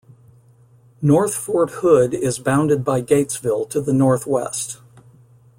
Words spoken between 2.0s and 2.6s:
is